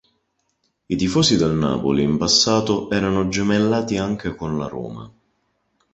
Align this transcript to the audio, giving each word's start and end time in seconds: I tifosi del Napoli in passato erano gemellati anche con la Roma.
I 0.87 0.95
tifosi 0.95 1.35
del 1.37 1.51
Napoli 1.51 2.01
in 2.01 2.17
passato 2.17 2.89
erano 2.89 3.27
gemellati 3.27 3.99
anche 3.99 4.33
con 4.33 4.57
la 4.57 4.65
Roma. 4.65 5.11